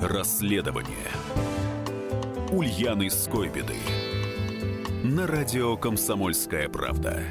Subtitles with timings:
[0.00, 1.10] Расследование
[2.50, 3.76] Ульяны Скойбеды
[5.04, 7.22] на радио «Комсомольская правда».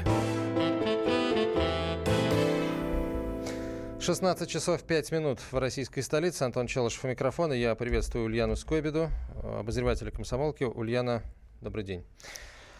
[3.98, 6.44] 16 часов 5 минут в российской столице.
[6.44, 7.54] Антон Челышев у микрофона.
[7.54, 9.08] Я приветствую Ульяну Скойбеду,
[9.42, 10.62] обозревателя комсомолки.
[10.62, 11.24] Ульяна,
[11.60, 12.04] добрый день.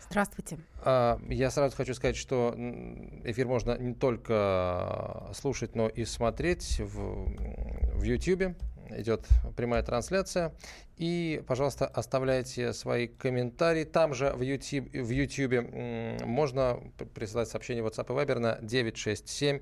[0.09, 0.59] Здравствуйте.
[0.85, 2.55] А, я сразу хочу сказать, что
[3.25, 7.27] эфир можно не только слушать, но и смотреть в,
[7.99, 8.55] в YouTube.
[8.97, 9.27] Идет
[9.57, 10.53] прямая трансляция.
[10.97, 13.85] И, пожалуйста, оставляйте свои комментарии.
[13.85, 16.81] Там же в YouTube, в YouTube можно
[17.15, 19.61] присылать сообщение WhatsApp и Viber на 967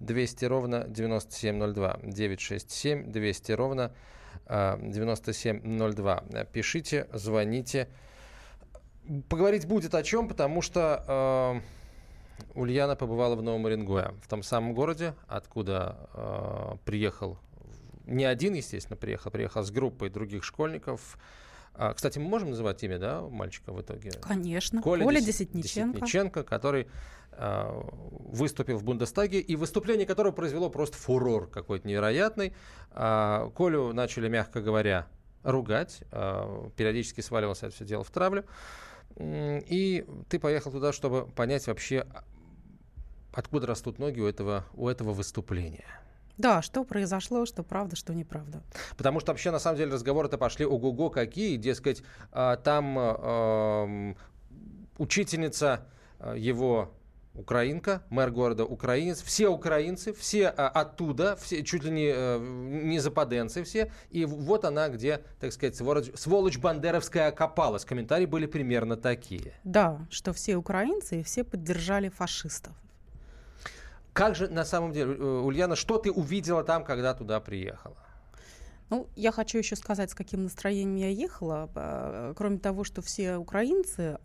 [0.00, 2.00] 200 ровно 9702.
[2.02, 3.92] 967 200 ровно
[4.48, 6.24] 9702.
[6.32, 7.88] А, Пишите, звоните.
[9.28, 11.62] Поговорить будет о чем, потому что
[12.42, 17.38] э, Ульяна побывала в Новом Уренгое, в том самом городе, откуда э, приехал,
[18.06, 21.18] не один, естественно, приехал, приехал с группой других школьников.
[21.74, 24.12] А, кстати, мы можем называть имя, да, мальчика в итоге?
[24.22, 24.80] Конечно.
[24.80, 26.00] Коля, Коля Десятниченко.
[26.00, 26.88] Десятниченко, который
[27.32, 32.54] э, выступил в Бундестаге, и выступление которого произвело просто фурор какой-то невероятный.
[32.92, 35.06] Э, Колю начали, мягко говоря,
[35.42, 38.44] ругать, э, периодически сваливался это все дело в травлю.
[39.18, 42.06] И ты поехал туда, чтобы понять вообще,
[43.32, 45.86] откуда растут ноги у этого, у этого выступления.
[46.38, 48.62] Да, что произошло, что правда, что неправда.
[48.96, 51.56] Потому что вообще, на самом деле, разговоры-то пошли ого-го какие.
[51.56, 54.14] Дескать, а, там э,
[54.98, 55.86] учительница
[56.18, 56.92] а, его
[57.38, 62.98] украинка, мэр города украинец, все украинцы, все а, оттуда, все, чуть ли не, а, не
[62.98, 67.84] западенцы все, и вот она, где, так сказать, сволочь, сволочь бандеровская окопалась.
[67.84, 69.52] Комментарии были примерно такие.
[69.64, 72.74] Да, что все украинцы и все поддержали фашистов.
[74.16, 77.98] Как же на самом деле, э, Ульяна, что ты увидела там, когда туда приехала?
[78.88, 81.70] Ну, я хочу еще сказать, с каким настроением я ехала.
[81.74, 84.18] А, кроме того, что все украинцы,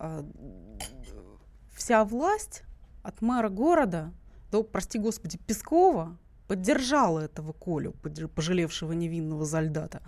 [1.74, 2.62] вся власть
[3.02, 4.14] от мэра города
[4.50, 6.16] до, прости господи, Пескова
[6.48, 7.92] поддержала этого Колю,
[8.34, 10.00] пожалевшего невинного солдата.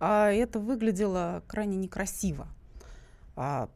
[0.00, 2.48] А это выглядело крайне некрасиво.
[3.36, 3.68] А,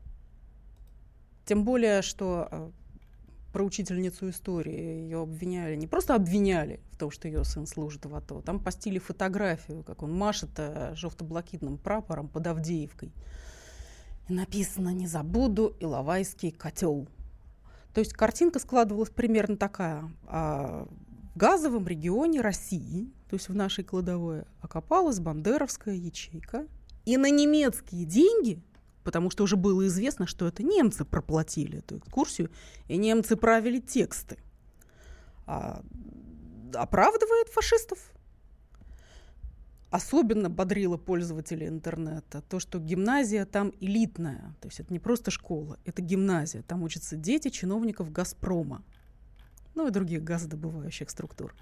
[1.44, 2.72] тем более, что а,
[3.52, 8.14] про учительницу истории ее обвиняли, не просто обвиняли в том, что ее сын служит в
[8.14, 13.12] АТО, там постили фотографию, как он машет э, желто-блакитным прапором под Авдеевкой.
[14.28, 17.08] И написано «Не забуду Иловайский котел».
[17.94, 20.10] То есть картинка складывалась примерно такая.
[20.26, 20.86] А
[21.34, 26.66] в газовом регионе России, то есть в нашей кладовой, окопалась бандеровская ячейка.
[27.06, 28.62] И на немецкие деньги,
[29.08, 32.50] потому что уже было известно, что это немцы проплатили эту экскурсию,
[32.88, 34.36] и немцы правили тексты,
[35.46, 35.82] а,
[36.74, 37.98] оправдывает фашистов.
[39.88, 44.54] Особенно бодрило пользователей интернета то, что гимназия там элитная.
[44.60, 46.60] То есть это не просто школа, это гимназия.
[46.60, 48.84] Там учатся дети чиновников «Газпрома»,
[49.74, 51.54] ну и других газодобывающих структур.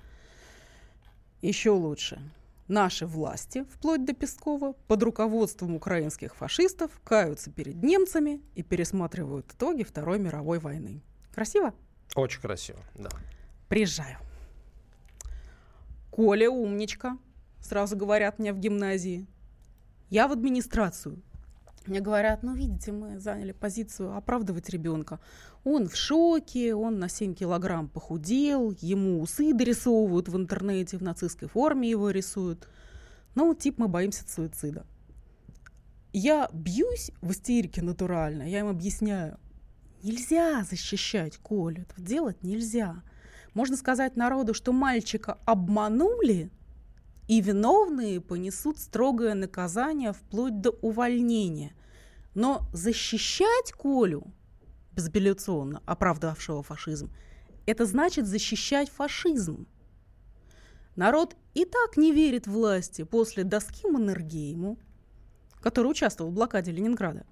[1.43, 2.21] Еще лучше.
[2.69, 9.84] Наши власти, вплоть до Пескова, под руководством украинских фашистов каются перед немцами и пересматривают итоги
[9.84, 11.00] Второй мировой войны.
[11.32, 11.75] Красиво?
[12.16, 13.10] Очень красиво, да.
[13.69, 14.16] Приезжаю.
[16.10, 17.19] Коля умничка,
[17.60, 19.27] сразу говорят мне в гимназии.
[20.10, 21.22] Я в администрацию.
[21.87, 25.21] Мне говорят, ну, видите, мы заняли позицию оправдывать ребенка.
[25.65, 31.49] Он в шоке, он на 7 килограмм похудел, ему усы дорисовывают в интернете, в нацистской
[31.49, 32.69] форме его рисуют.
[33.35, 34.87] Ну, тип мы боимся суицида.
[36.13, 39.39] Я бьюсь в истерике натурально, я им объясняю.
[40.03, 43.03] Нельзя защищать Колю, этого делать нельзя.
[43.55, 46.51] Можно сказать народу, что мальчика обманули,
[47.29, 51.75] и виновные понесут строгое наказание вплоть до увольнения.
[52.35, 54.33] Но защищать Колю,
[54.93, 57.11] безапелляционно оправдавшего фашизм,
[57.67, 59.67] это значит защищать фашизм.
[60.95, 64.79] Народ и так не верит власти после доски Маннергейму,
[65.61, 67.27] который участвовал в блокаде Ленинграда,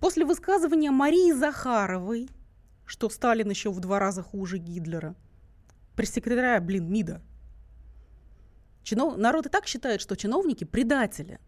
[0.00, 2.30] после высказывания Марии Захаровой,
[2.86, 5.14] что Сталин еще в два раза хуже Гитлера,
[5.94, 7.20] пресс-секретаря, блин, МИДа–
[8.82, 9.16] Чинов...
[9.16, 11.38] Народ и так считает, что чиновники предатели.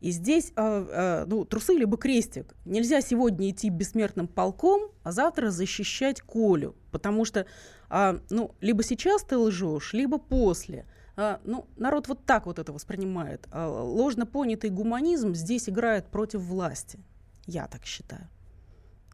[0.00, 2.54] И здесь э, э, ну, трусы либо крестик.
[2.64, 6.76] Нельзя сегодня идти бессмертным полком, а завтра защищать Колю.
[6.90, 7.46] Потому что
[7.90, 10.86] э, ну, либо сейчас ты лжешь, либо после.
[11.16, 13.48] Э, ну, народ вот так вот это воспринимает.
[13.50, 16.98] Э, ложно понятый гуманизм здесь играет против власти.
[17.46, 18.28] Я так считаю.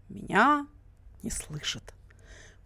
[0.08, 0.66] Меня
[1.22, 1.94] не слышат.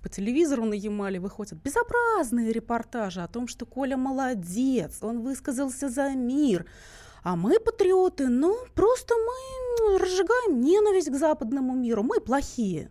[0.05, 6.11] По телевизору на Ямале выходят безобразные репортажи о том, что Коля молодец, он высказался за
[6.11, 6.67] мир,
[7.23, 12.03] А мы патриоты, ну, просто мы разжигаем ненависть к западному миру.
[12.03, 12.91] Мы плохие.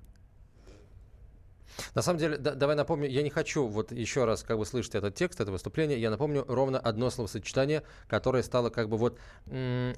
[1.95, 4.95] На самом деле, да, давай напомню, я не хочу вот еще раз как бы слышать
[4.95, 9.19] этот текст, это выступление, я напомню ровно одно словосочетание, которое стало как бы вот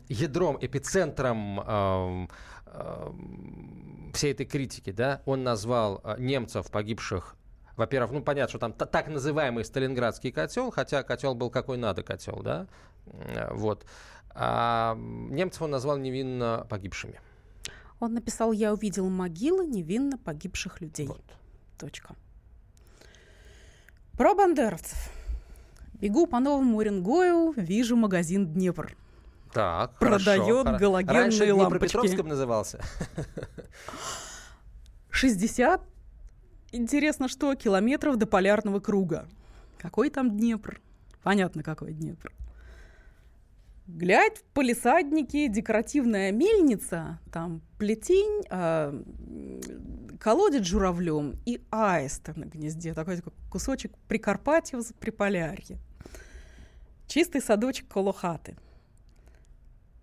[0.07, 2.27] ядром, эпицентром э,
[2.67, 3.11] э,
[4.13, 7.35] всей этой критики, да, он назвал э, немцев, погибших
[7.75, 12.41] во-первых, ну понятно, что там так называемый Сталинградский котел, хотя котел был какой надо котел,
[12.41, 12.67] да,
[13.51, 13.85] вот.
[14.29, 17.19] А немцев он назвал невинно погибшими.
[17.99, 21.07] Он написал, я увидел могилы невинно погибших людей.
[21.07, 21.23] Вот.
[21.77, 22.15] Точка.
[24.17, 24.97] Про бандеровцев.
[25.93, 28.95] Бегу по новому Уренгою, вижу магазин «Днепр».
[29.53, 31.97] Так, Продает хорошо, галогенные Раньше лампочки.
[31.97, 32.81] Раньше назывался.
[35.09, 35.81] 60,
[36.73, 39.27] интересно что, километров до полярного круга.
[39.77, 40.81] Какой там Днепр?
[41.23, 42.33] Понятно, какой Днепр.
[43.87, 49.03] Глядь, в полисаднике декоративная мельница, там плетень, э,
[50.25, 52.95] колодец журавлем и аиста на гнезде.
[52.95, 55.77] Такой, такой кусочек в Приполярье.
[57.05, 58.57] Чистый садочек колохаты.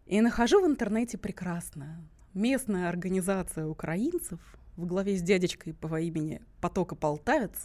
[0.07, 2.09] И нахожу в интернете прекрасно.
[2.35, 4.39] Местная организация украинцев
[4.77, 7.57] в главе с дядечкой по имени Потока Полтавец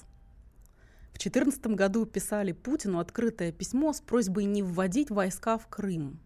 [1.14, 6.20] в 2014 году писали Путину открытое письмо с просьбой не вводить войска в Крым.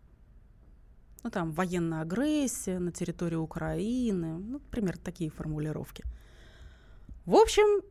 [1.24, 4.38] Ну, там, военная агрессия на территории Украины.
[4.38, 6.06] Ну, например, такие формулировки.
[7.26, 7.84] В общем,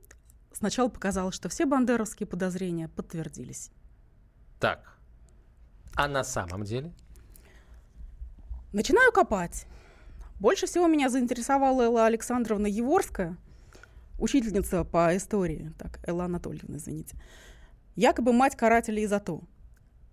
[0.53, 3.71] сначала показалось, что все бандеровские подозрения подтвердились.
[4.59, 4.99] Так.
[5.95, 6.93] А на самом деле?
[8.73, 9.67] Начинаю копать.
[10.39, 13.37] Больше всего меня заинтересовала Элла Александровна Еворская–
[14.21, 17.17] учительница по истории, так, Элла Анатольевна, извините,
[17.97, 19.43] якобы мать карателей из АТО.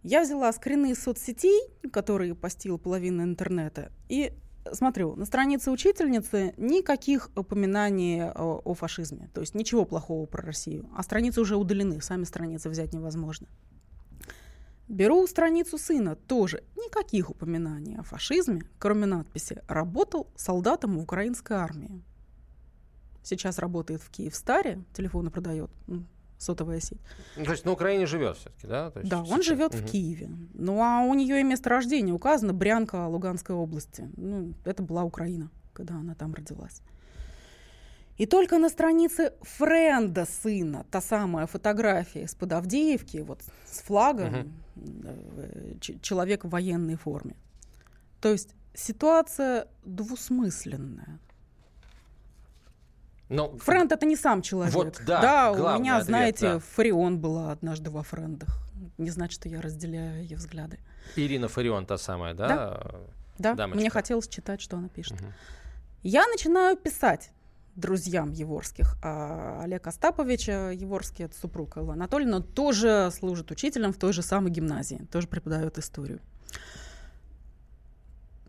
[0.03, 1.59] Я взяла скрины из соцсетей,
[1.91, 4.33] которые постил половина интернета, и
[4.73, 10.89] смотрю, на странице учительницы никаких упоминаний о, о фашизме, то есть ничего плохого про Россию,
[10.95, 13.47] а страницы уже удалены, сами страницы взять невозможно.
[14.87, 22.01] Беру страницу сына, тоже никаких упоминаний о фашизме, кроме надписи «Работал солдатом в украинской армии»
[23.27, 25.69] сейчас работает в Киевстаре, телефоны продает,
[26.37, 26.99] сотовая сеть.
[27.35, 28.91] Ну, то есть на Украине живет все-таки, да?
[28.91, 29.81] То есть да, он живет угу.
[29.81, 30.29] в Киеве.
[30.53, 34.09] Ну а у нее и место рождения указано Брянка Луганской области.
[34.17, 36.81] Ну, это была Украина, когда она там родилась.
[38.17, 45.79] И только на странице френда сына, та самая фотография из-под Авдеевки, вот с флагом, угу.
[46.01, 47.35] человек в военной форме.
[48.19, 51.19] То есть ситуация двусмысленная.
[53.29, 53.57] Но...
[53.57, 54.73] Френд это не сам человек.
[54.73, 56.59] Вот, да, да у меня, ответ, знаете, да.
[56.59, 58.59] Фарион была однажды во френдах.
[58.97, 60.79] Не значит, что я разделяю ее взгляды.
[61.15, 62.81] Ирина Фарион та самая, да?
[63.37, 63.67] Да, да.
[63.67, 65.19] мне хотелось читать, что она пишет.
[65.21, 65.31] Угу.
[66.03, 67.31] Я начинаю писать
[67.75, 68.95] друзьям Еворских.
[69.03, 74.51] А Олег Остапович Еворский, это супруг Эллы Анатольевны, тоже служит учителем в той же самой
[74.51, 76.19] гимназии, тоже преподает историю.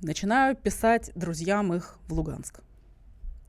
[0.00, 2.60] Начинаю писать друзьям их в Луганск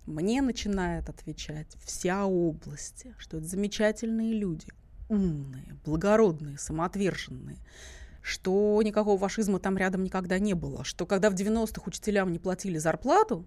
[0.10, 4.68] мне начинает отвечать вся область, что это замечательные люди,
[5.08, 7.58] умные, благородные, самоотверженные,
[8.22, 12.78] что никакого фашизма там рядом никогда не было, что когда в 90-х учителям не платили
[12.78, 13.46] зарплату,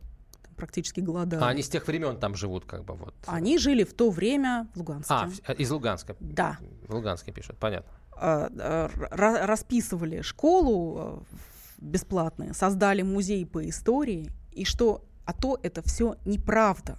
[0.56, 1.42] практически голодали.
[1.42, 3.14] А они с тех времен там живут, как бы вот.
[3.26, 5.14] Они жили в то время в Луганске.
[5.14, 6.16] А, э, из Луганска.
[6.20, 6.58] Да.
[6.86, 7.90] В Луганске пишут, понятно.
[8.12, 11.36] А, а, расписывали школу э,
[11.78, 16.96] бесплатную, создали музей по истории, и что а то это все неправда.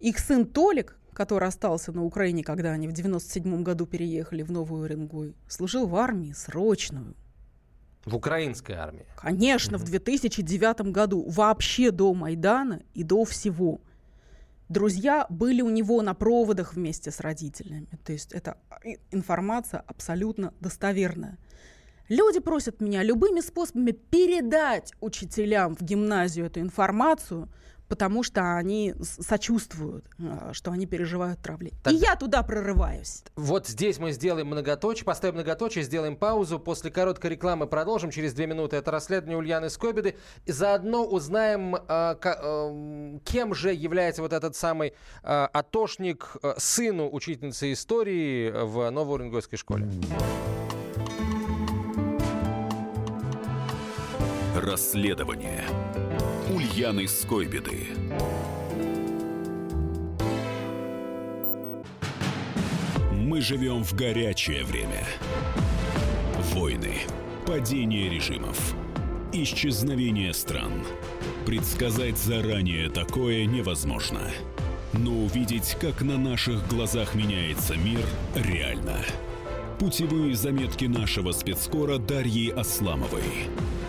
[0.00, 4.84] Их сын Толик, который остался на Украине, когда они в 97 году переехали в Новую
[4.84, 7.14] Уренгой, служил в армии срочную.
[8.04, 9.04] В украинской армии?
[9.16, 9.84] Конечно, угу.
[9.84, 13.80] в 2009 году, вообще до Майдана и до всего.
[14.68, 17.88] Друзья были у него на проводах вместе с родителями.
[18.04, 18.58] То есть это
[19.10, 21.38] информация абсолютно достоверная.
[22.08, 27.48] Люди просят меня любыми способами передать учителям в гимназию эту информацию,
[27.88, 31.72] потому что они сочувствуют, а, что они переживают травли.
[31.82, 31.92] Так.
[31.92, 33.24] И я туда прорываюсь.
[33.36, 36.58] Вот здесь мы сделаем многоточие, поставим многоточие, сделаем паузу.
[36.58, 38.10] После короткой рекламы продолжим.
[38.10, 40.16] Через две минуты это расследование Ульяны Скобиды.
[40.46, 47.72] И заодно узнаем, э, кем же является вот этот самый э, атошник э, сыну учительницы
[47.72, 49.88] истории в Новоуренгойской школе.
[54.70, 55.64] Расследование
[56.54, 57.86] Ульяны Скойбеды.
[63.14, 65.06] Мы живем в горячее время.
[66.52, 66.96] Войны
[67.46, 68.74] Падение режимов.
[69.32, 70.84] Исчезновение стран.
[71.46, 74.20] Предсказать заранее такое невозможно.
[74.92, 78.98] Но увидеть, как на наших глазах меняется мир, реально.
[79.78, 83.48] Путевые заметки нашего спецскора Дарьи Асламовой.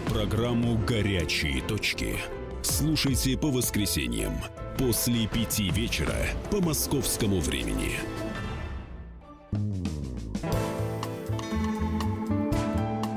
[0.10, 2.18] Программу «Горячие точки».
[2.64, 4.34] Слушайте по воскресеньям
[4.76, 6.16] после пяти вечера
[6.50, 7.92] по московскому времени.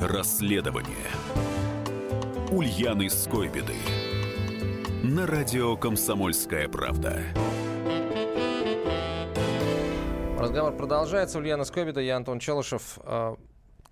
[0.03, 1.09] Расследование
[2.51, 3.77] Ульяны Скойбеды
[5.03, 7.23] на радио «Комсомольская правда».
[10.39, 11.39] Разговор продолжается.
[11.39, 12.99] Ульяна Скобида, я Антон Челышев.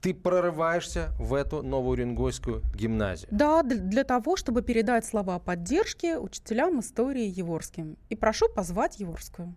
[0.01, 3.29] Ты прорываешься в эту новую Уренгойскую гимназию.
[3.31, 7.99] Да, для того, чтобы передать слова поддержки учителям истории Еворским.
[8.09, 9.55] И прошу позвать Еворскую.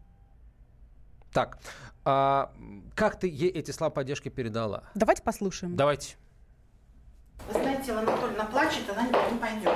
[1.31, 1.59] Так,
[2.05, 2.51] а
[2.95, 4.83] как ты ей эти слова поддержки передала?
[4.95, 5.75] Давайте послушаем.
[5.75, 6.17] Давайте.
[7.51, 9.73] Вы знаете, Елена Анатольевна плачет, она не пойдет.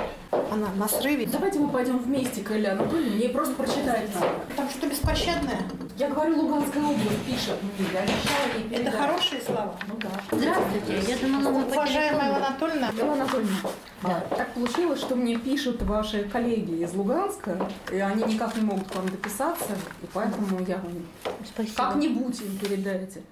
[0.50, 1.26] Она на срыве.
[1.26, 4.26] Давайте мы пойдем вместе к Илье Анатольевне, мне просто прочитать надо.
[4.48, 5.62] Потому что беспощадная.
[5.96, 8.94] Я говорю, Луганская область пишет мне, я ей передать.
[8.94, 9.76] Это хорошие слова?
[9.86, 10.08] Ну да.
[10.30, 13.56] Здравствуйте, я думала, мы Уважаемая Елена Анатольевна, Анатольевна,
[14.02, 18.88] а, так получилось, что мне пишут ваши коллеги из Луганска, и они никак не могут
[18.88, 21.06] к вам дописаться, и поэтому я вам
[21.44, 21.74] Спасибо.
[21.76, 23.22] как-нибудь им передайте.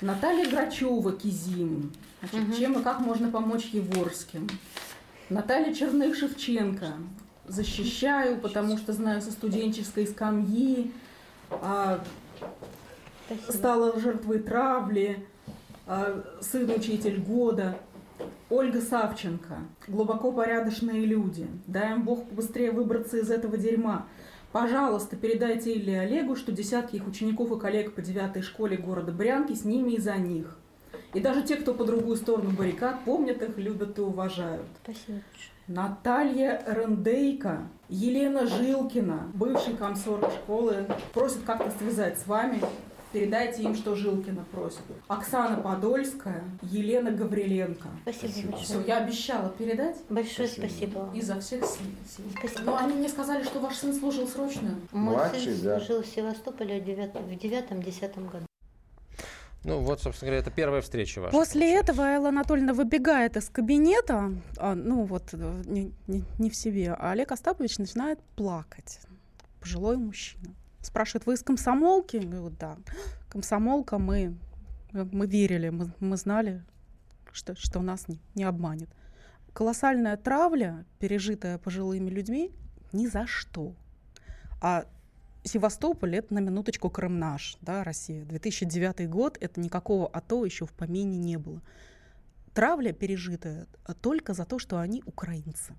[0.00, 1.92] Наталья Грачева, Кизим.
[2.20, 4.48] Значит, Чем и как можно помочь Еворским?
[5.28, 6.94] Наталья Черных-Шевченко.
[7.46, 10.92] Защищаю, потому что знаю со студенческой скамьи.
[11.50, 12.00] а,
[13.48, 15.26] стала жертвой травли,
[15.86, 17.78] а, сын учитель года.
[18.50, 19.58] Ольга Савченко.
[19.86, 21.46] Глубоко порядочные люди.
[21.66, 24.06] Дай им Бог побыстрее выбраться из этого дерьма.
[24.52, 29.52] Пожалуйста, передайте Илье Олегу, что десятки их учеников и коллег по девятой школе города Брянки
[29.54, 30.56] с ними и за них.
[31.14, 34.66] И даже те, кто по другую сторону баррикад, помнят их, любят и уважают.
[34.82, 35.20] Спасибо.
[35.66, 42.60] Наталья Рендейко, Елена Жилкина, бывший комсорг школы, просит как-то связать с вами.
[43.12, 44.80] Передайте им, что Жилкина просит.
[45.08, 47.88] Оксана Подольская, Елена Гавриленко.
[48.02, 48.84] Спасибо Все, большое.
[48.86, 51.08] я обещала передать Большое спасибо.
[51.14, 51.86] изо всех сил.
[52.38, 52.62] Спасибо.
[52.64, 54.76] Но они мне сказали, что ваш сын служил срочную.
[54.92, 55.78] Мой Младший, сын да.
[55.78, 56.84] служил в Севастополе в
[57.40, 58.44] девятом-десятом году.
[59.68, 61.32] Ну вот, собственно говоря, это первая встреча ваша.
[61.32, 66.56] После этого Элла Анатольевна выбегает из кабинета, а, ну вот э, не, не- не в
[66.56, 69.00] себе, а Олег Остапович начинает плакать.
[69.60, 70.54] Пожилой мужчина.
[70.80, 72.16] Спрашивает, вы из комсомолки?
[72.16, 72.76] Я говорю, да.
[73.28, 74.34] Комсомолка, мы,
[74.92, 76.62] мы верили, мы, мы знали,
[77.32, 78.88] что, что нас не, не обманет.
[79.52, 82.52] Колоссальная травля, пережитая пожилыми людьми,
[82.92, 83.74] ни за что.
[84.62, 84.86] А
[85.48, 87.20] Севастополь это на минуточку Крым
[87.60, 88.24] да, Россия.
[88.24, 91.62] 2009 год это никакого АТО еще в помине не было.
[92.54, 93.66] Травля пережитая
[94.00, 95.74] только за то, что они украинцы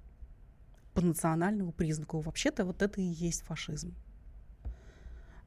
[0.94, 2.20] по национальному признаку.
[2.20, 3.96] Вообще-то вот это и есть фашизм.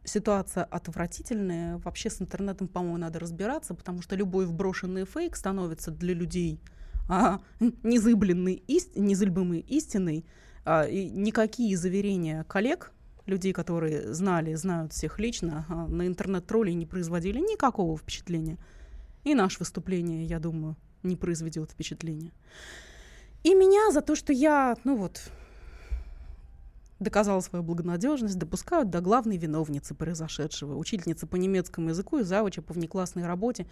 [0.04, 1.78] Ситуация отвратительная.
[1.78, 6.60] Вообще с интернетом, по-моему, надо разбираться, потому что любой вброшенный фейк становится для людей
[7.08, 7.40] а,
[7.82, 8.96] незыблемой, ист...
[8.96, 10.24] истиной.
[10.64, 12.92] А, и никакие заверения коллег,
[13.26, 18.58] людей, которые знали, знают всех лично, на интернет-троллей не производили никакого впечатления.
[19.24, 22.32] И наше выступление, я думаю, не произведет впечатления.
[23.44, 25.30] И меня за то, что я, ну вот,
[26.98, 32.72] доказала свою благонадежность, допускают до главной виновницы произошедшего, учительницы по немецкому языку и завуча по
[32.72, 33.66] внеклассной работе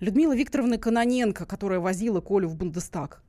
[0.00, 3.22] Людмила Викторовна Кононенко, которая возила Колю в Бундестаг.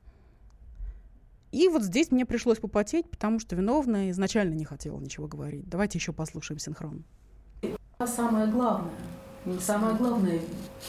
[1.52, 5.68] И вот здесь мне пришлось попотеть, потому что виновная изначально не хотела ничего говорить.
[5.68, 7.04] Давайте еще послушаем синхрон.
[8.04, 8.90] Самое главное,
[9.60, 10.40] самое главное,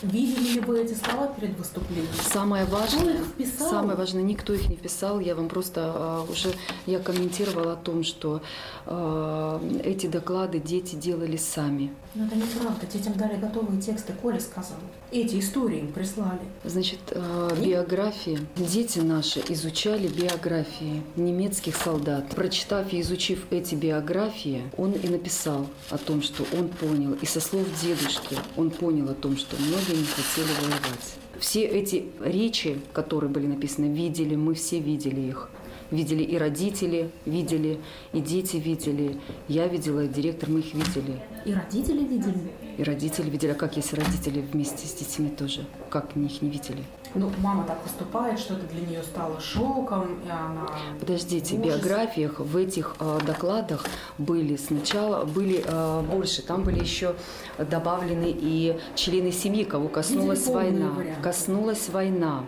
[0.02, 2.08] видели ли вы эти слова перед выступлением?
[2.22, 3.70] Самое Кто важное, их вписал?
[3.70, 5.20] самое важное, никто их не вписал.
[5.20, 6.54] Я вам просто а, уже
[6.86, 8.42] я комментировала о том, что
[8.86, 11.94] а, эти доклады дети делали сами.
[12.16, 12.86] Но это неправда.
[12.86, 14.78] Детям дали готовые тексты, Коля сказал.
[15.12, 16.42] Эти истории им прислали.
[16.64, 18.40] Значит, а, биографии.
[18.56, 22.30] Дети наши изучали биографии немецких солдат.
[22.30, 27.40] Прочитав и изучив эти биографии, он и написал о том, что он понял, и со
[27.40, 31.16] слов дедушки он понял о том, что многие не хотели воевать.
[31.40, 35.50] Все эти речи, которые были написаны, видели, мы все видели их.
[35.92, 37.80] Видели и родители, видели,
[38.14, 39.20] и дети видели.
[39.48, 41.22] Я видела, и директор, мы их видели.
[41.46, 42.52] И родители видели.
[42.78, 45.66] И родители видели, а как если родители вместе с детьми тоже?
[45.90, 46.84] Как они их не видели?
[47.16, 50.68] Ну, мама так поступает, что это для нее стало шоком, и она...
[51.00, 53.86] Подождите, в биографиях в этих э, докладах
[54.18, 57.16] были сначала были э, больше, там были еще
[57.58, 61.22] добавлены и члены семьи, кого коснулась Видели война, вариант.
[61.22, 62.46] коснулась война,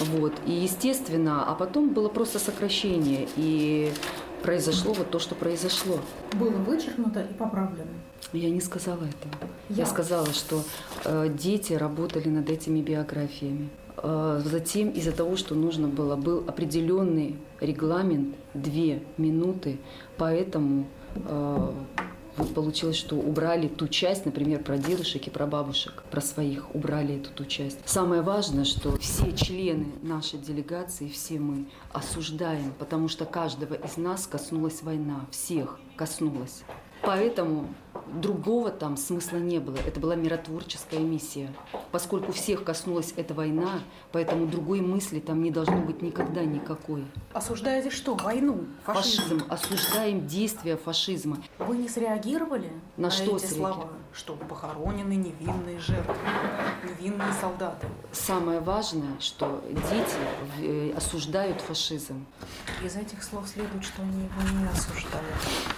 [0.00, 3.92] вот и естественно, а потом было просто сокращение и
[4.42, 5.98] произошло вот то, что произошло.
[6.32, 7.86] Было вычеркнуто и поправлено.
[8.32, 9.34] Я не сказала этого.
[9.68, 9.86] Я, Я.
[9.86, 10.62] сказала, что
[11.04, 13.68] э, дети работали над этими биографиями.
[14.02, 19.78] Э, затем из-за того, что нужно было, был определенный регламент, две минуты,
[20.16, 21.72] поэтому э,
[22.36, 27.16] вот получилось, что убрали ту часть, например, про дедушек и про бабушек, про своих, убрали
[27.16, 27.78] эту ту часть.
[27.84, 34.26] Самое важное, что все члены нашей делегации, все мы осуждаем, потому что каждого из нас
[34.26, 36.64] коснулась война, всех коснулась.
[37.02, 37.68] Поэтому
[38.06, 39.76] другого там смысла не было.
[39.86, 41.52] Это была миротворческая миссия.
[41.90, 43.80] Поскольку всех коснулась эта война,
[44.12, 47.04] поэтому другой мысли там не должно быть никогда никакой.
[47.32, 48.14] Осуждаете что?
[48.16, 48.66] Войну?
[48.84, 49.42] Фашизм.
[49.48, 51.38] Осуждаем действия фашизма.
[51.58, 53.74] Вы не среагировали На что эти среагировали?
[53.74, 53.88] слова?
[54.14, 56.14] Что похоронены невинные жертвы,
[56.84, 57.86] невинные солдаты.
[58.12, 60.16] Самое важное, что дети
[60.60, 62.26] э, осуждают фашизм.
[62.84, 65.24] Из этих слов следует, что они его не осуждают.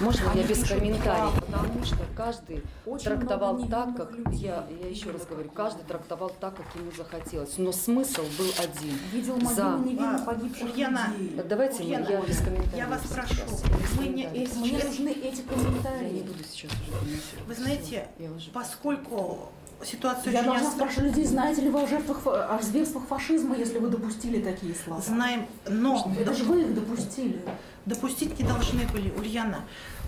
[0.00, 1.43] Можно Они я без комментариев?
[1.62, 6.30] Потому что каждый Очень трактовал так, как людей я, я еще раз говорю, каждый трактовал
[6.40, 7.56] так, как ему захотелось.
[7.58, 8.98] Но смысл был один.
[9.12, 9.78] Видел За.
[9.84, 11.40] невинно погибших Ульяна, людей.
[11.48, 12.74] Давайте мы- Ульяна, я без комментариев.
[12.76, 13.34] я вас прошу,
[13.98, 16.22] вы не Мне нужны эти Я не комментарии.
[16.26, 17.46] буду сейчас уже комментировать.
[17.46, 18.08] Вы знаете,
[18.52, 19.48] поскольку
[19.84, 23.78] ситуация Я очень должна спрашивать людей, знаете ли вы о жертвах, о зверствах фашизма, если
[23.78, 25.00] вы допустили такие слова?
[25.00, 27.40] знаем, но Это же вы их допустили.
[27.86, 29.60] допустить не должны были, Ульяна.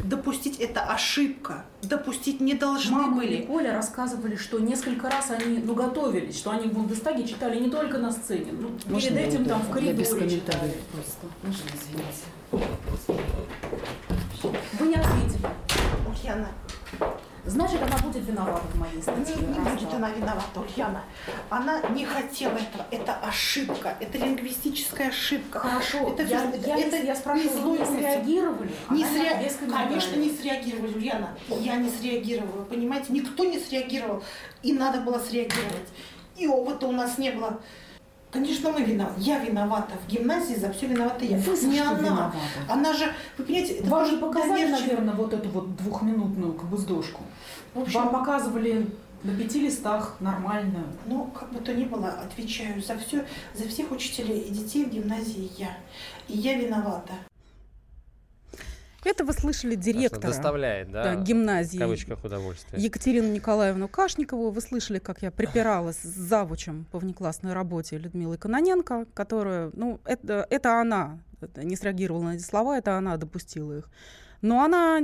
[0.03, 1.65] Допустить это ошибка.
[1.83, 3.43] Допустить не должны Мама и были.
[3.47, 7.99] Коля рассказывали, что несколько раз они ну, готовились, что они в Бундестаге читали не только
[7.99, 10.75] на сцене, ну, Можно перед этим там в Я без коридоре комментариев читали.
[10.93, 11.27] просто.
[11.43, 12.25] Можно извините?
[14.79, 15.47] Вы не ответили.
[16.09, 16.49] Ульяна,
[17.47, 19.37] Значит, она будет виновата в моей не, статье.
[19.37, 21.03] не Раз будет она виновата, Ульяна.
[21.49, 22.85] Она не хотела этого.
[22.91, 23.97] Это ошибка.
[24.01, 25.61] Это лингвистическая ошибка.
[25.61, 28.73] Хорошо, Это, я, без- я, это я спрашиваю, не среагировали?
[28.91, 29.59] Не комментариев.
[29.71, 31.29] Конечно, не среагировали, Ульяна.
[31.61, 33.13] Я не среагировала, понимаете?
[33.13, 34.23] Никто не среагировал.
[34.63, 35.89] И надо было среагировать.
[36.37, 37.61] И опыта у нас не было.
[38.31, 39.21] Конечно, мы виноваты.
[39.21, 39.95] Я виновата.
[40.07, 41.39] В гимназии за все виновата я.
[41.39, 41.95] Вы не она.
[41.99, 42.37] виноваты?
[42.69, 44.87] Она же, вы понимаете, это Вам же показали, доверчиво.
[44.89, 47.23] наверное, вот эту вот двухминутную кабуздошку.
[47.75, 48.91] В общем, Вам показывали
[49.23, 50.85] на пяти листах нормально.
[51.07, 54.91] Ну, как бы то ни было, отвечаю за все, за всех учителей и детей в
[54.91, 55.77] гимназии я.
[56.29, 57.13] И я виновата.
[59.07, 62.83] Это вы слышали директора Доставляет, да, да, гимназии в кавычках удовольствие.
[62.83, 64.51] Екатерину Николаевну Кашникову.
[64.51, 70.47] Вы слышали, как я припиралась с завучем по внеклассной работе Людмилой Кононенко, которая, ну, это,
[70.51, 73.91] это она это не среагировала на эти слова, это она допустила их.
[74.43, 74.99] Но она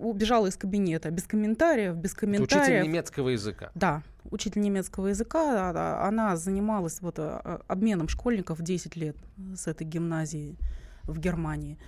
[0.00, 2.62] убежала из кабинета без комментариев, без Это комментариев.
[2.62, 3.70] учитель немецкого языка.
[3.74, 6.06] Да, учитель немецкого языка.
[6.06, 9.16] Она занималась вот а, обменом школьников 10 лет
[9.54, 10.56] с этой гимназией
[11.04, 11.78] в Германии.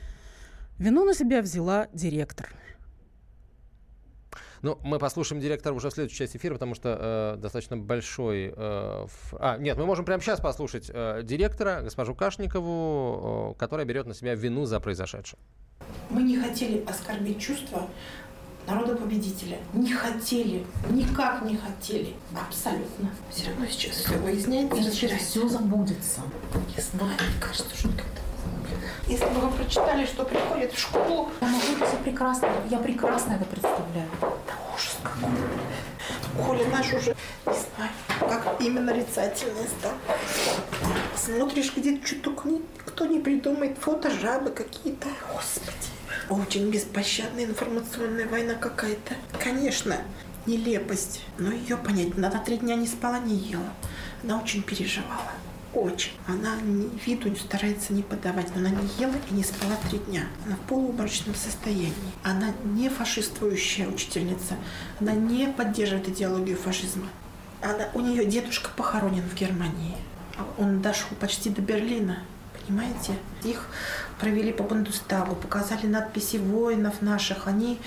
[0.78, 2.48] Вину на себя взяла директор.
[4.60, 8.52] Ну, мы послушаем директора уже в следующей части эфира, потому что э, достаточно большой...
[8.56, 13.86] э, ф- А, нет, мы можем прямо сейчас послушать э, директора, госпожу Кашникову, э, которая
[13.86, 15.38] берет на себя вину за произошедшее.
[16.10, 17.86] Мы не хотели оскорбить чувства
[18.66, 19.58] народа-победителя.
[19.72, 20.64] Не хотели.
[20.90, 22.14] Никак не хотели.
[22.36, 23.10] Абсолютно.
[23.30, 25.24] Все равно сейчас все выясняется и разбирается.
[25.26, 26.20] все забудется.
[26.76, 28.20] Не знаю, мне кажется, что как-то...
[29.06, 33.32] Если бы вы прочитали, что приходит в школу, Я могу это все прекрасно, я прекрасно
[33.34, 34.08] это представляю.
[34.20, 35.30] да ужас какой.
[36.46, 39.92] Коля наш уже, не знаю, как именно нарицательный стал.
[41.16, 43.78] Смотришь, где что только не- никто не придумает.
[43.78, 45.08] Фото жабы какие-то.
[45.34, 45.76] Господи.
[46.28, 49.14] Очень беспощадная информационная война какая-то.
[49.42, 49.96] Конечно,
[50.46, 51.22] нелепость.
[51.38, 52.38] Но ее понять надо.
[52.38, 53.72] Три дня не спала, не ела.
[54.22, 55.32] Она очень переживала.
[55.74, 56.12] Очень.
[56.26, 56.56] Она
[57.04, 60.24] виду старается не подавать, но она не ела и не спала три дня.
[60.46, 61.92] Она в полуобморочном состоянии.
[62.22, 64.56] Она не фашистующая учительница.
[64.98, 67.08] Она не поддерживает идеологию фашизма.
[67.60, 69.96] Она, у нее дедушка похоронен в Германии.
[70.38, 72.20] А Он дошел почти до Берлина.
[72.66, 73.14] Понимаете?
[73.44, 73.66] Их
[74.18, 77.46] провели по Бундестагу, показали надписи воинов наших.
[77.46, 77.78] Они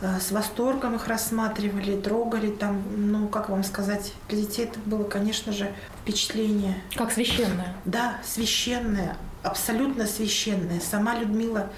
[0.00, 5.04] э, с восторгом их рассматривали, трогали там, ну, как вам сказать, для детей это было,
[5.04, 5.72] конечно же,
[6.02, 6.82] впечатление.
[6.94, 7.74] Как священная.
[7.84, 10.80] Да, священная, абсолютно священная.
[10.80, 11.70] Сама Людмила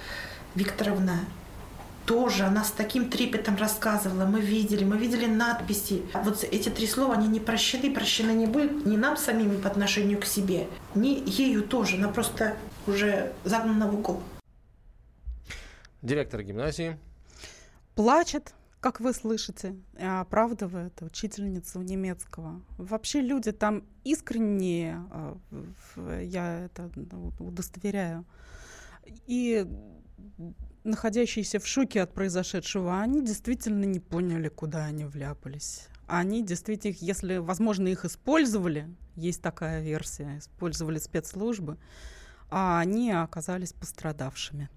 [0.55, 1.19] Викторовна
[2.05, 4.25] тоже она с таким трепетом рассказывала.
[4.25, 6.03] Мы видели, мы видели надписи.
[6.13, 10.19] Вот эти три слова, они не прощены, прощены не будут ни нам самим по отношению
[10.19, 11.97] к себе, ни ею тоже.
[11.97, 12.55] Она просто
[12.87, 14.21] уже загнана в угол.
[16.01, 16.97] Директор гимназии.
[17.95, 22.61] Плачет, как вы слышите, оправдывает учительницу немецкого.
[22.77, 25.03] Вообще люди там искренние,
[25.95, 26.89] э, я это
[27.37, 28.25] удостоверяю.
[29.27, 29.67] И
[30.83, 35.87] находящиеся в шоке от произошедшего, они действительно не поняли, куда они вляпались.
[36.07, 41.77] Они действительно, если, возможно, их использовали, есть такая версия, использовали спецслужбы,
[42.49, 44.69] а они оказались пострадавшими.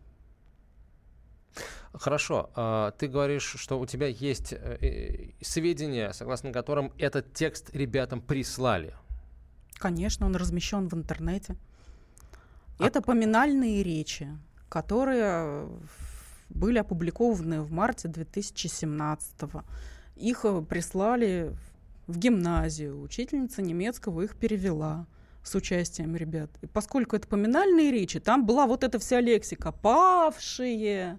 [1.93, 7.71] Хорошо, а, ты говоришь, что у тебя есть э, э, сведения, согласно которым этот текст
[7.75, 8.95] ребятам прислали.
[9.75, 11.57] Конечно, он размещен в интернете.
[12.79, 12.87] А...
[12.87, 14.29] Это поминальные речи,
[14.75, 15.69] которые
[16.49, 19.63] были опубликованы в марте 2017 -го.
[20.17, 21.53] Их э, прислали
[22.09, 23.01] в гимназию.
[23.01, 25.07] Учительница немецкого их перевела
[25.45, 26.51] с участием ребят.
[26.61, 31.19] И поскольку это поминальные речи, там была вот эта вся лексика «павшие»,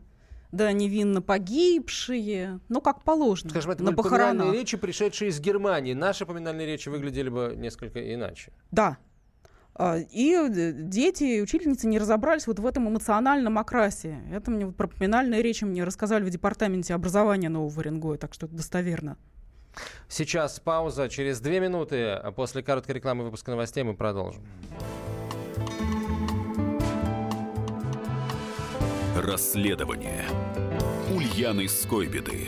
[0.51, 4.31] да, невинно погибшие, ну, как положено, Скажем, это на похоронах.
[4.31, 5.93] поминальные речи, пришедшие из Германии.
[5.93, 8.51] Наши поминальные речи выглядели бы несколько иначе.
[8.71, 8.97] Да.
[9.77, 14.19] А, и э, дети и учительницы не разобрались вот в этом эмоциональном окрасе.
[14.31, 18.55] Это мне про поминальные речи мне рассказали в департаменте образования Нового Оренгоя, так что это
[18.55, 19.17] достоверно.
[20.07, 21.09] Сейчас пауза.
[21.09, 24.43] Через две минуты а после короткой рекламы выпуска новостей мы продолжим.
[29.17, 30.23] Расследование
[31.13, 32.47] Ульяны Скойбеды.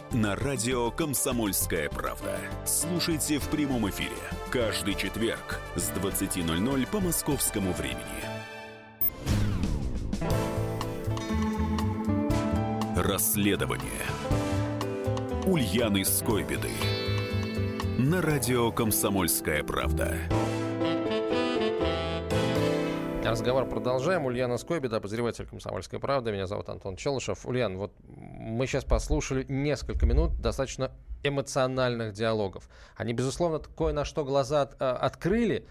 [0.13, 2.37] на радио «Комсомольская правда».
[2.65, 4.17] Слушайте в прямом эфире
[4.49, 8.01] каждый четверг с 20.00 по московскому времени.
[12.95, 14.05] Расследование
[15.45, 16.71] Ульяны Скойбеды
[17.97, 20.17] на радио «Комсомольская правда».
[23.31, 24.25] Разговор продолжаем.
[24.25, 26.33] Ульяна Скойбеда, обозреватель «Комсомольской правды».
[26.33, 27.45] Меня зовут Антон Челышев.
[27.45, 30.91] Ульян, вот мы сейчас послушали несколько минут достаточно
[31.23, 32.67] эмоциональных диалогов.
[32.97, 35.65] Они, безусловно, кое-на что глаза от, а, открыли.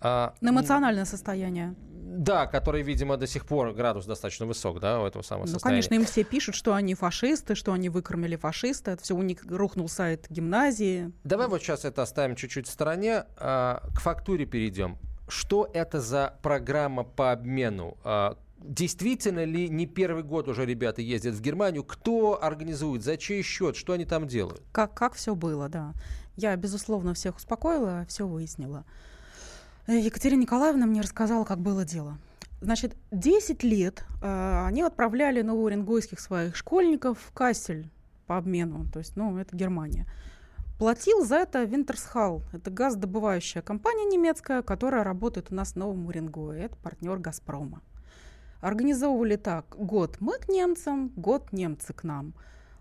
[0.00, 1.74] А, на эмоциональное состояние.
[1.78, 5.82] Да, который, видимо, до сих пор градус достаточно высок, да, у этого самого ну, состояния.
[5.82, 8.92] конечно, им все пишут, что они фашисты, что они выкормили фашиста.
[8.92, 11.12] Это все у них рухнул сайт гимназии.
[11.22, 13.24] Давай вот сейчас это оставим чуть-чуть в стороне.
[13.36, 14.96] А, к фактуре перейдем.
[15.28, 17.96] Что это за программа по обмену?
[18.04, 21.84] А, действительно ли не первый год уже ребята ездят в Германию?
[21.84, 23.02] Кто организует?
[23.02, 23.76] За чей счет?
[23.76, 24.62] Что они там делают?
[24.72, 25.94] Как, как все было, да.
[26.36, 28.84] Я, безусловно, всех успокоила, все выяснила.
[29.86, 32.18] Екатерина Николаевна мне рассказала, как было дело.
[32.60, 37.90] Значит, 10 лет э, они отправляли новоуренгойских своих школьников в Кассель
[38.26, 40.06] по обмену, то есть, ну, это Германия.
[40.78, 42.42] Платил за это Винтерсхал.
[42.52, 46.64] Это газодобывающая компания немецкая, которая работает у нас в Новом Уренгое.
[46.66, 47.80] Это партнер «Газпрома».
[48.60, 49.76] Организовывали так.
[49.78, 52.34] Год мы к немцам, год немцы к нам.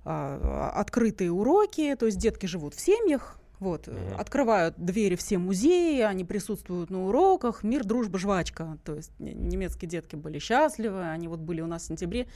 [0.05, 4.15] А, открытые уроки, то есть детки живут в семьях, вот, mm-hmm.
[4.15, 8.77] открывают двери все музеи, они присутствуют на уроках, мир, дружба, жвачка.
[8.83, 12.27] То есть немецкие детки были счастливы, они вот были у нас в сентябре,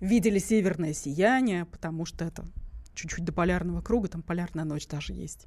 [0.00, 2.44] видели северное сияние, потому что это
[2.94, 5.46] чуть-чуть до полярного круга, там полярная ночь даже есть.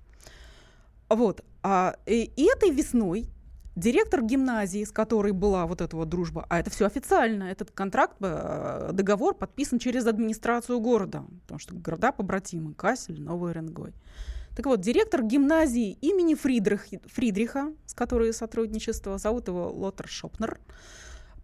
[1.10, 1.44] Вот.
[1.64, 3.30] А, и, и этой весной
[3.78, 8.16] директор гимназии, с которой была вот эта вот дружба, а это все официально, этот контракт,
[8.22, 13.94] э, договор подписан через администрацию города, потому что города побратимы, Кассель, Новый Ренгой.
[14.56, 20.60] Так вот, директор гимназии имени Фридрих, Фридриха, с которой сотрудничество, зовут его Лотер Шопнер,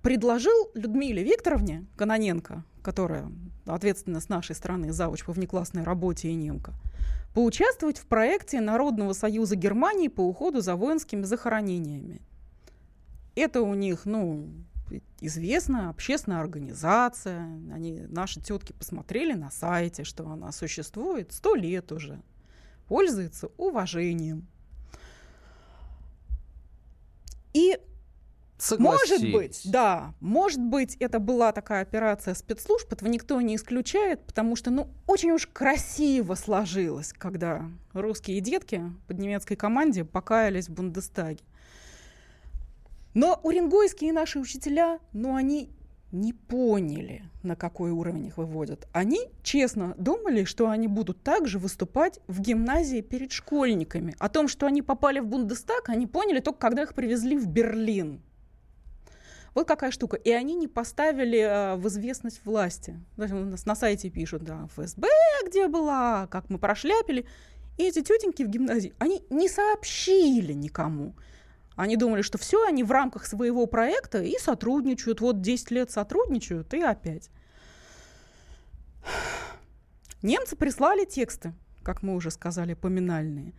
[0.01, 3.31] предложил Людмиле Викторовне Каноненко, которая
[3.65, 6.73] ответственна с нашей стороны завуч по внеклассной работе и немка,
[7.33, 12.21] поучаствовать в проекте Народного союза Германии по уходу за воинскими захоронениями.
[13.35, 14.47] Это у них, ну,
[15.21, 17.43] известная общественная организация.
[17.73, 22.21] Они, наши тетки посмотрели на сайте, что она существует сто лет уже.
[22.87, 24.47] Пользуется уважением.
[27.53, 27.79] И
[28.71, 30.13] Может быть, да.
[30.19, 35.31] Может быть, это была такая операция спецслужб, этого никто не исключает, потому что, ну, очень
[35.31, 41.43] уж красиво сложилось, когда русские детки под немецкой команде покаялись в Бундестаге.
[43.13, 45.69] Но уренгойские наши учителя, ну, они
[46.11, 48.87] не поняли, на какой уровень их выводят.
[48.93, 54.15] Они честно думали, что они будут также выступать в гимназии перед школьниками.
[54.19, 58.21] О том, что они попали в Бундестаг, они поняли только когда их привезли в Берлин.
[59.53, 60.17] Вот какая штука.
[60.17, 62.99] И они не поставили э, в известность власти.
[63.17, 65.07] У нас на сайте пишут, да, ФСБ
[65.45, 67.25] где была, как мы прошляпили.
[67.77, 71.15] И эти тетеньки в гимназии, они не сообщили никому.
[71.75, 75.21] Они думали, что все, они в рамках своего проекта и сотрудничают.
[75.21, 77.29] Вот 10 лет сотрудничают, и опять.
[80.21, 83.53] Немцы прислали тексты, как мы уже сказали, поминальные.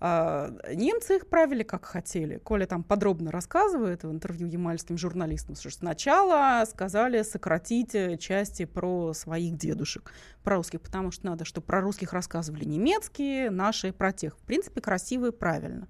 [0.00, 2.38] А немцы их правили как хотели.
[2.38, 9.56] Коля там подробно рассказывает в интервью ямальским журналистам, что сначала сказали сократить части про своих
[9.56, 10.12] дедушек,
[10.44, 14.36] про русских, потому что надо, чтобы про русских рассказывали немецкие, наши про тех.
[14.36, 15.88] В принципе, красиво и правильно.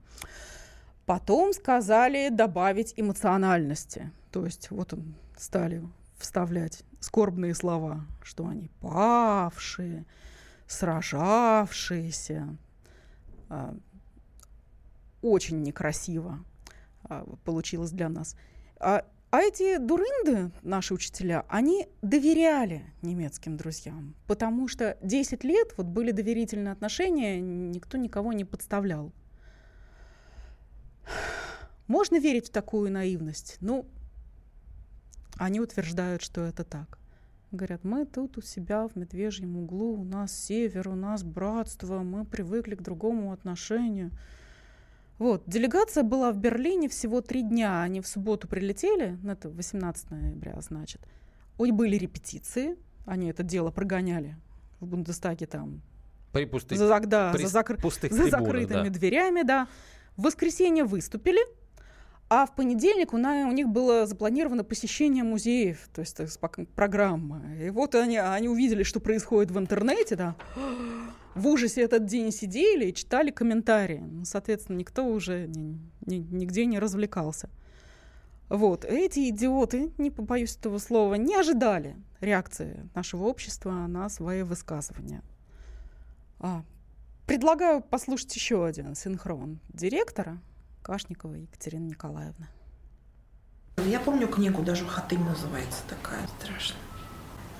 [1.04, 4.10] Потом сказали добавить эмоциональности.
[4.30, 5.82] То есть вот он стали
[6.18, 10.06] вставлять скорбные слова, что они павшие,
[10.66, 12.56] сражавшиеся.
[15.22, 16.44] Очень некрасиво
[17.04, 18.36] а, получилось для нас.
[18.78, 25.86] А, а эти дурынды, наши учителя, они доверяли немецким друзьям, потому что 10 лет вот
[25.86, 29.12] были доверительные отношения, никто никого не подставлял.
[31.88, 33.58] Можно верить в такую наивность?
[33.60, 33.86] Ну,
[35.36, 36.98] они утверждают, что это так.
[37.50, 42.24] Говорят, мы тут у себя в медвежьем углу, у нас север, у нас братство, мы
[42.26, 44.10] привыкли к другому отношению.
[45.18, 50.10] Вот, делегация была в Берлине всего три дня, они в субботу прилетели, ну, это 18
[50.10, 51.00] ноября, значит.
[51.58, 54.36] Ой, были репетиции, они это дело прогоняли
[54.78, 55.82] в Бундестаге там.
[56.32, 57.80] При пустых, за, да, при за, закр...
[57.80, 58.90] пустых за закрытыми да.
[58.90, 59.66] дверями, да.
[60.16, 61.40] В воскресенье выступили,
[62.28, 66.20] а в понедельник у, на, у них было запланировано посещение музеев, то есть
[66.74, 67.42] программа.
[67.56, 70.36] И вот они, они увидели, что происходит в интернете, да,
[71.34, 74.02] в ужасе этот день сидели и читали комментарии.
[74.04, 77.48] Ну, соответственно, никто уже ни, ни, нигде не развлекался.
[78.48, 85.22] Вот, эти идиоты, не побоюсь этого слова, не ожидали реакции нашего общества на свои высказывания.
[86.40, 86.64] А,
[87.28, 90.38] Предлагаю послушать еще один синхрон директора
[90.82, 92.46] Кашниковой Екатерины Николаевны.
[93.76, 96.76] Я помню книгу, даже Хатым называется такая, страшно.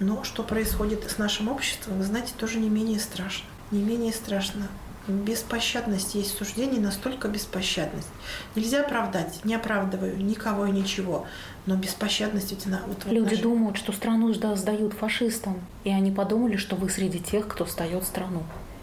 [0.01, 3.47] Но что происходит с нашим обществом, вы знаете, тоже не менее страшно.
[3.71, 4.69] Не менее страшно.
[5.09, 8.09] Беспощадность есть суждение, настолько беспощадность.
[8.55, 11.27] Нельзя оправдать, не оправдываю никого и ничего.
[11.65, 12.83] Но беспощадность ведь она...
[12.87, 13.43] Вот Люди наш...
[13.43, 15.61] думают, что страну сдают фашистам.
[15.85, 18.43] И они подумали, что вы среди тех, кто сдает страну.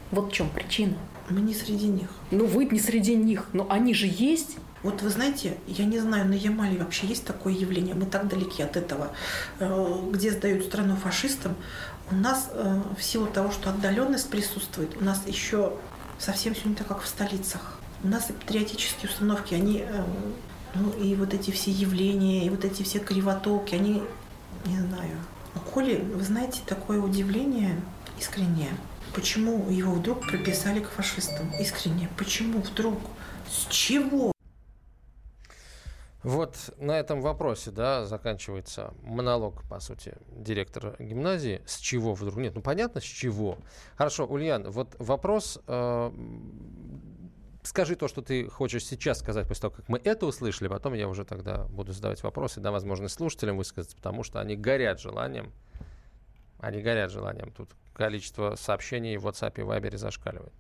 [0.09, 0.95] Вот в чем причина.
[1.29, 2.09] Мы не среди них.
[2.31, 4.57] Ну, вы не среди них, но они же есть.
[4.83, 8.61] Вот вы знаете, я не знаю, на Ямале вообще есть такое явление, мы так далеки
[8.61, 9.13] от этого,
[9.59, 11.55] э, где сдают страну фашистам.
[12.11, 15.73] У нас э, в силу того, что отдаленность присутствует, у нас еще
[16.19, 17.79] совсем все не так, как в столицах.
[18.03, 20.03] У нас и патриотические установки, они, э,
[20.75, 24.03] ну и вот эти все явления, и вот эти все кривотолки, они,
[24.65, 25.17] не знаю.
[25.55, 27.79] У Коли, вы знаете, такое удивление
[28.19, 28.71] искреннее–
[29.15, 31.49] Почему его вдруг прописали к фашистам?
[31.57, 32.09] Искренне.
[32.17, 32.99] Почему вдруг?
[33.49, 34.34] С чего?
[36.25, 41.61] Вот на этом вопросе, да, заканчивается монолог, по сути, директора гимназии.
[41.67, 42.37] С чего вдруг?
[42.37, 43.59] Нет, ну понятно, с чего.
[43.95, 45.59] Хорошо, Ульян, вот вопрос.
[45.67, 46.11] Э,
[47.61, 51.07] скажи то, что ты хочешь сейчас сказать после того, как мы это услышали, потом я
[51.07, 55.53] уже тогда буду задавать вопросы, да, возможность слушателям высказаться, потому что они горят желанием.
[56.57, 60.53] Они горят желанием тут количество сообщений в WhatsApp и Viber зашкаливает.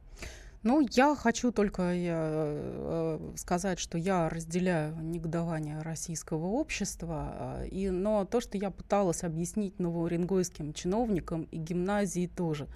[0.65, 7.91] Ну, я хочу только я, э, сказать, что я разделяю негодование российского общества, э, и,
[7.91, 12.67] но то, что я пыталась объяснить новоуренгойским чиновникам и гимназии тоже.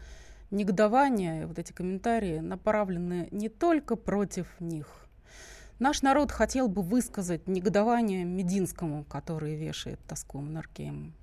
[0.52, 5.08] Негодование, вот эти комментарии направлены не только против них.
[5.80, 11.16] Наш народ хотел бы высказать негодование Мединскому, который вешает тоску монархиям.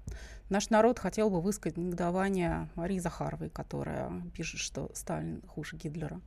[0.48, 6.20] Наш народ хотел бы высказать негодование Марии Захаровой, которая пишет, что Сталин хуже Гитлера.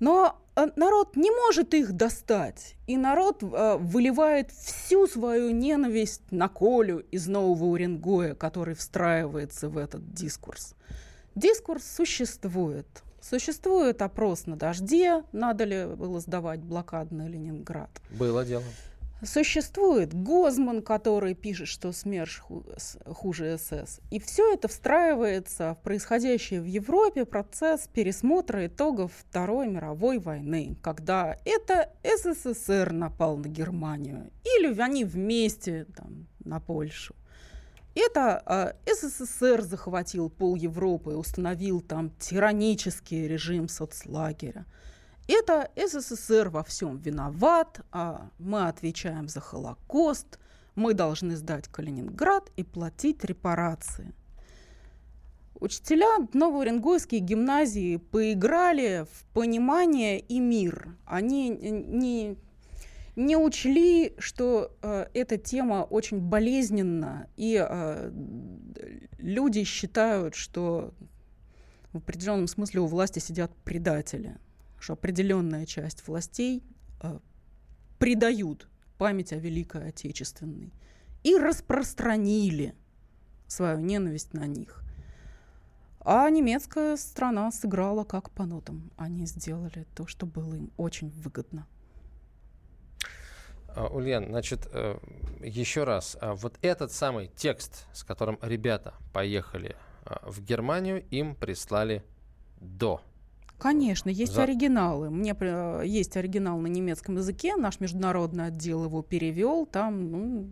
[0.00, 2.74] Но э, народ не может их достать.
[2.88, 9.78] И народ э, выливает всю свою ненависть на Колю из Нового Уренгоя, который встраивается в
[9.78, 10.74] этот дискурс.
[11.36, 12.88] Дискурс существует.
[13.20, 17.90] Существует опрос на дожде, надо ли было сдавать блокадный Ленинград.
[18.10, 18.64] Было дело.
[19.24, 22.42] Существует Гозман, который пишет, что СМЕРШ
[23.06, 24.00] хуже СС.
[24.10, 31.36] И все это встраивается в происходящий в Европе процесс пересмотра итогов Второй мировой войны, когда
[31.44, 37.14] это СССР напал на Германию, или они вместе там, на Польшу.
[37.94, 44.66] Это э, СССР захватил пол Европы, установил там тиранический режим соцлагеря.
[45.28, 50.38] Это СССР во всем виноват, а мы отвечаем за Холокост,
[50.74, 54.14] мы должны сдать Калининград и платить репарации.
[55.54, 60.96] Учителя Новоуренгойской гимназии поиграли в понимание и мир.
[61.04, 62.36] Они не,
[63.14, 68.10] не учли, что э, эта тема очень болезненна, и э,
[69.18, 70.92] люди считают, что
[71.92, 74.38] в определенном смысле у власти сидят предатели
[74.82, 76.64] что определенная часть властей
[77.02, 77.18] э,
[77.98, 78.68] предают
[78.98, 80.72] память о Великой Отечественной
[81.22, 82.74] и распространили
[83.46, 84.82] свою ненависть на них.
[86.00, 88.90] А немецкая страна сыграла как по нотам.
[88.96, 91.68] Они сделали то, что было им очень выгодно.
[93.68, 94.98] А, Ульян, значит, э,
[95.44, 101.36] еще раз, а вот этот самый текст, с которым ребята поехали а, в Германию, им
[101.36, 102.02] прислали
[102.60, 103.00] до
[103.62, 104.42] Конечно, есть За...
[104.42, 105.08] оригиналы.
[105.08, 109.66] Мне э, есть оригинал на немецком языке, наш международный отдел его перевел.
[109.66, 110.48] Там ну,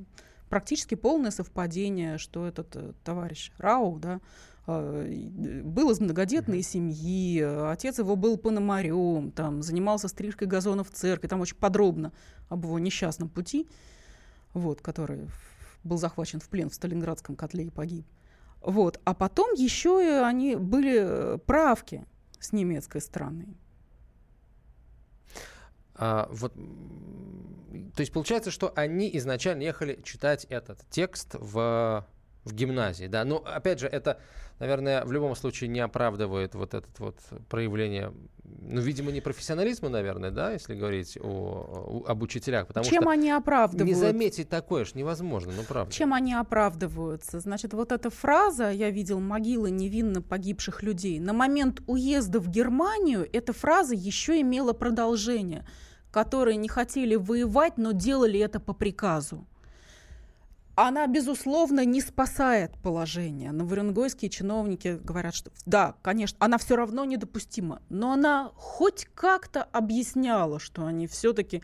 [0.48, 4.20] практически полное совпадение, что этот э, товарищ Рау, да,
[4.68, 11.26] э, был из многодетной семьи, отец его был пономарем, там, занимался стрижкой газонов в церкви,
[11.26, 12.12] там очень подробно
[12.48, 13.66] об его несчастном пути,
[14.54, 15.26] вот, который
[15.82, 18.06] был захвачен в плен в Сталинградском котле и погиб.
[18.60, 19.00] Вот.
[19.02, 22.06] А потом еще и они были правки
[22.40, 23.54] с немецкой стороны.
[25.94, 32.06] А, вот, то есть получается, что они изначально ехали читать этот текст в,
[32.44, 33.24] в гимназии, да.
[33.24, 34.18] Но опять же, это,
[34.58, 38.12] наверное, в любом случае не оправдывает вот это вот проявление
[38.62, 42.66] ну, видимо, не профессионализма, наверное, да, если говорить о, о, об учителях.
[42.66, 43.88] Потому Чем что они оправдывают?
[43.88, 45.92] Не заметить такое ж невозможно, ну правда.
[45.92, 47.40] Чем они оправдываются?
[47.40, 53.28] Значит, вот эта фраза «я видел могилы невинно погибших людей» на момент уезда в Германию
[53.32, 55.66] эта фраза еще имела продолжение,
[56.10, 59.46] которые не хотели воевать, но делали это по приказу
[60.86, 63.52] она, безусловно, не спасает положение.
[63.52, 70.58] Новоренгойские чиновники говорят, что да, конечно, она все равно недопустима, но она хоть как-то объясняла,
[70.58, 71.62] что они все-таки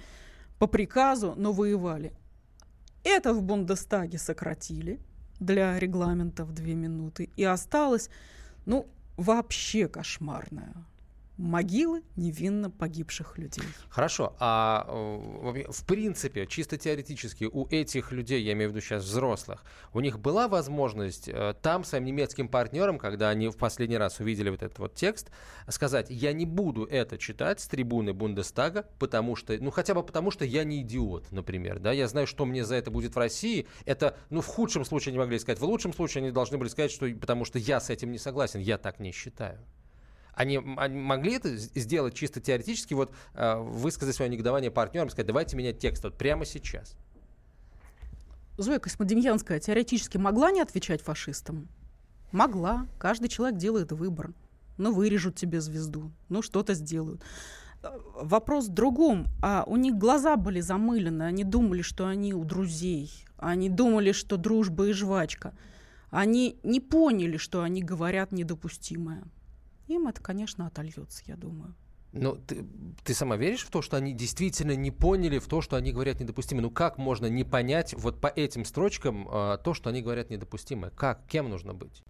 [0.58, 2.12] по приказу, но воевали.
[3.04, 5.00] Это в Бундестаге сократили
[5.38, 8.10] для регламента в две минуты, и осталось,
[8.64, 10.74] ну, вообще кошмарное
[11.36, 13.64] могилы невинно погибших людей.
[13.88, 19.04] Хорошо, а э, в принципе, чисто теоретически, у этих людей, я имею в виду сейчас
[19.04, 24.20] взрослых, у них была возможность э, там своим немецким партнерам, когда они в последний раз
[24.20, 25.30] увидели вот этот вот текст,
[25.68, 30.30] сказать, я не буду это читать с трибуны Бундестага, потому что, ну хотя бы потому,
[30.30, 33.66] что я не идиот, например, да, я знаю, что мне за это будет в России,
[33.84, 36.90] это, ну в худшем случае они могли сказать, в лучшем случае они должны были сказать,
[36.90, 39.60] что потому что я с этим не согласен, я так не считаю.
[40.36, 45.56] Они, они могли это сделать чисто теоретически, вот э, высказать свое негодование партнерам, сказать, давайте
[45.56, 46.94] менять текст вот прямо сейчас.
[48.58, 51.68] Зоя Космодемьянская теоретически могла не отвечать фашистам?
[52.32, 52.86] Могла.
[52.98, 54.34] Каждый человек делает выбор.
[54.76, 57.22] Ну, вырежут тебе звезду, ну, что-то сделают.
[58.14, 59.28] Вопрос в другом.
[59.42, 64.36] А у них глаза были замылены, они думали, что они у друзей, они думали, что
[64.36, 65.54] дружба и жвачка.
[66.10, 69.24] Они не поняли, что они говорят недопустимое
[69.86, 71.74] им это, конечно, отольется, я думаю.
[72.12, 72.64] Но ты,
[73.04, 76.20] ты сама веришь в то, что они действительно не поняли в то, что они говорят
[76.20, 76.62] недопустимо?
[76.62, 80.90] Ну как можно не понять вот по этим строчкам э, то, что они говорят недопустимое?
[80.90, 81.26] Как?
[81.26, 82.02] Кем нужно быть?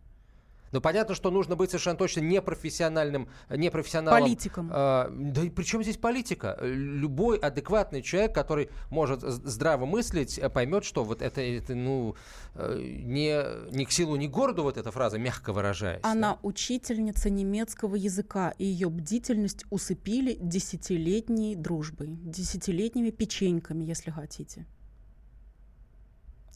[0.76, 4.20] Но понятно, что нужно быть совершенно точно непрофессиональным, непрофессионалом.
[4.20, 4.70] Политиком.
[4.70, 6.58] Э, да и при чем здесь политика?
[6.60, 12.14] Любой адекватный человек, который может здраво мыслить, э, поймет, что вот это, это ну,
[12.56, 16.02] э, не, не к силу, не к городу вот эта фраза, мягко выражаясь.
[16.02, 16.40] Она да?
[16.42, 24.66] учительница немецкого языка, и ее бдительность усыпили десятилетней дружбой, десятилетними печеньками, если хотите.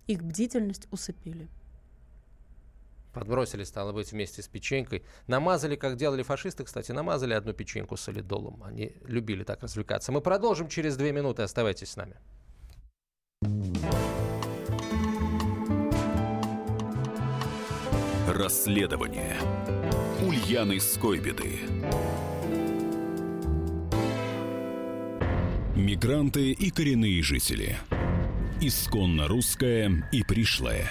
[0.07, 1.49] Их бдительность усыпили.
[3.13, 5.03] Подбросили, стало быть, вместе с печенькой.
[5.27, 8.63] Намазали, как делали фашисты, кстати, намазали одну печеньку солидолом.
[8.65, 10.13] Они любили так развлекаться.
[10.13, 11.43] Мы продолжим через две минуты.
[11.43, 12.17] Оставайтесь с нами.
[18.29, 19.37] Расследование
[20.27, 21.61] Ульяны Скойбеды.
[25.75, 27.77] Мигранты и коренные жители–
[28.63, 30.91] Исконно русское и пришлое.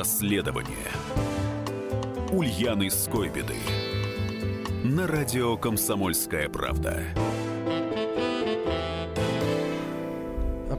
[0.00, 0.88] Расследование
[2.32, 3.58] Ульяны Скойбеды
[4.82, 7.02] на радио «Комсомольская правда».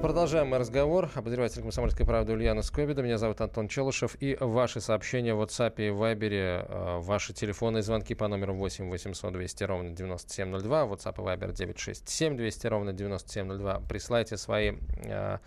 [0.01, 1.11] Продолжаем мы разговор.
[1.13, 3.03] Обозреватель «Комсомольской правды» Ульяна Скобида.
[3.03, 4.17] Меня зовут Антон Челышев.
[4.19, 8.89] И ваши сообщения в WhatsApp и Viber, э, ваши телефоны и звонки по номеру 8
[8.89, 13.81] 800 200 ровно 9702, WhatsApp и Viber 967 200 ровно 9702.
[13.87, 15.37] Присылайте свои э,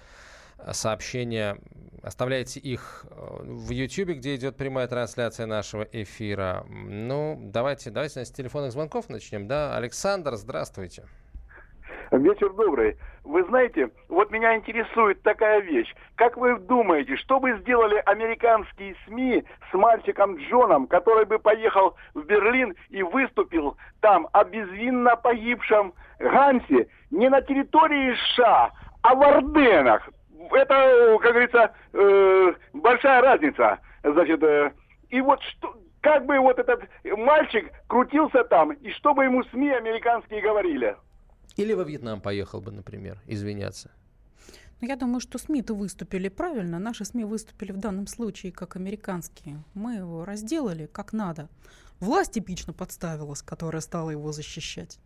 [0.73, 1.59] сообщения,
[2.03, 6.65] оставляйте их э, в YouTube, где идет прямая трансляция нашего эфира.
[6.69, 9.49] Ну, давайте, давайте с телефонных звонков начнем.
[9.49, 11.05] Да, Александр, здравствуйте.
[12.11, 12.97] Вечер добрый.
[13.25, 15.93] Вы знаете, вот меня интересует такая вещь.
[16.15, 22.23] Как вы думаете, что бы сделали американские СМИ с мальчиком Джоном, который бы поехал в
[22.25, 28.71] Берлин и выступил там о безвинно погибшем Гансе не на территории США,
[29.03, 30.09] а в Орденах?
[30.53, 33.79] Это, как говорится, э, большая разница.
[34.03, 34.73] Значит, э,
[35.09, 39.71] и вот что, как бы вот этот мальчик крутился там, и что бы ему СМИ
[39.71, 40.97] американские говорили?
[41.57, 43.91] Или во Вьетнам поехал бы, например, извиняться.
[44.81, 46.79] Ну, я думаю, что СМИ-то выступили правильно.
[46.79, 49.63] Наши СМИ выступили в данном случае как американские.
[49.73, 51.49] Мы его разделали как надо.
[52.01, 54.99] Власть типично подставилась, которая стала его защищать.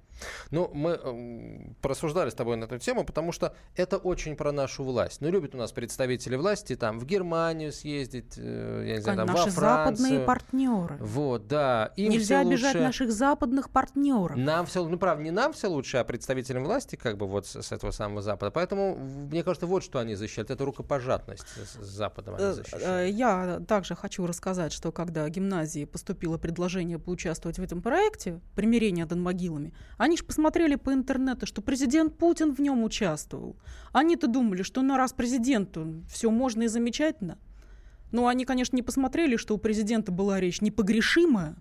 [0.51, 4.85] Ну, мы э, просуждали с тобой на эту тему, потому что это очень про нашу
[4.85, 5.21] власть.
[5.21, 9.27] Ну, любят у нас представители власти там в Германию съездить, э, я не знаю, там,
[9.29, 9.97] Наши во Францию.
[9.97, 10.97] западные партнеры.
[11.01, 11.93] Вот, да.
[11.97, 12.87] Им Нельзя обижать лучше.
[12.87, 14.37] наших западных партнеров.
[14.37, 17.61] Нам все, ну, правда, не нам все лучше, а представителям власти, как бы вот с,
[17.63, 18.51] с этого самого Запада.
[18.51, 20.51] Поэтому, мне кажется, вот что они защищают.
[20.51, 22.85] Это рукопожатность с, с Западом они Э, защищают.
[22.87, 29.05] э, Я также хочу рассказать, что когда гимназии поступило предложение поучаствовать в этом проекте примирения
[29.05, 33.57] над могилами, они же посмотрели по интернету, что президент Путин в нем участвовал.
[33.93, 37.39] Они-то думали, что ну раз президенту все можно и замечательно.
[38.11, 41.57] Но они, конечно, не посмотрели, что у президента была речь непогрешимая,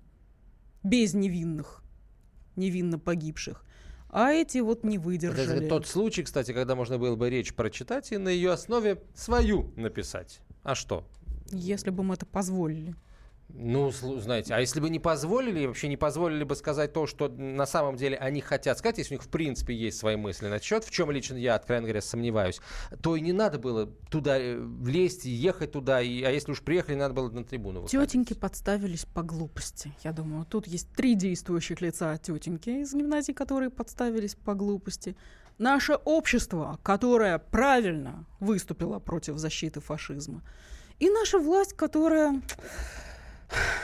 [0.83, 1.83] без невинных,
[2.55, 3.65] невинно погибших.
[4.09, 5.67] А эти вот не Это выдержали.
[5.67, 10.39] тот случай, кстати, когда можно было бы речь прочитать и на ее основе свою написать.
[10.63, 11.05] А что?
[11.51, 12.95] Если бы мы это позволили.
[13.49, 17.65] Ну, знаете, а если бы не позволили, вообще не позволили бы сказать то, что на
[17.65, 20.83] самом деле они хотят сказать, если у них в принципе есть свои мысли на счет,
[20.83, 22.59] в чем лично я, откровенно говоря, сомневаюсь,
[23.01, 26.95] то и не надо было туда э, влезть ехать туда, и, а если уж приехали,
[26.95, 28.09] надо было на трибуну выходить.
[28.11, 29.93] Тетеньки подставились по глупости.
[30.03, 35.15] Я думаю, тут есть три действующих лица тетеньки из гимназии, которые подставились по глупости.
[35.57, 40.43] Наше общество, которое правильно выступило против защиты фашизма.
[40.99, 42.41] И наша власть, которая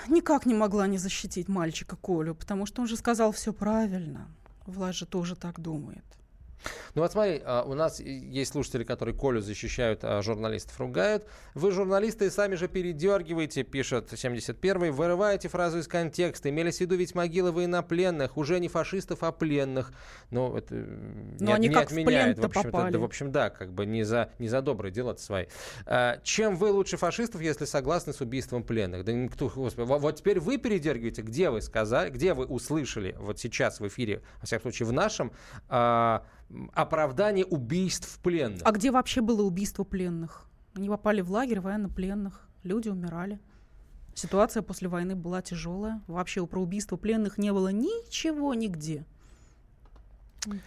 [0.07, 4.27] никак не могла не защитить мальчика Колю, потому что он же сказал все правильно.
[4.65, 6.05] Власть же тоже так думает.
[6.95, 11.25] Ну вот смотри, а, у нас есть слушатели, которые Колю защищают, а журналистов ругают.
[11.53, 16.49] Вы, журналисты, сами же передергиваете, пишет 71-й, вырываете фразу из контекста.
[16.49, 19.91] Имелись в виду ведь могилы военнопленных, уже не фашистов, а пленных.
[20.31, 22.93] Ну, это Но не, они не как в отменяет, плен-то в общем-то, попали.
[22.93, 25.45] да, в общем, да, как бы не за, не за добрые дела свои.
[25.85, 29.03] А, чем вы лучше фашистов, если согласны с убийством пленных?
[29.03, 33.39] Да никто, господи, во- вот теперь вы передергиваете, где вы сказали, где вы услышали вот
[33.39, 35.31] сейчас в эфире, во всяком случае в нашем,
[35.69, 36.25] а,
[36.73, 38.61] оправдание убийств пленных.
[38.63, 40.45] А где вообще было убийство пленных?
[40.75, 43.39] Они попали в лагерь военнопленных, люди умирали.
[44.15, 46.01] Ситуация после войны была тяжелая.
[46.07, 49.05] Вообще про убийство пленных не было ничего нигде.